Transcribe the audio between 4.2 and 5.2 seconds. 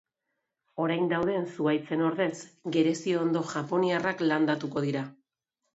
landatuko dira.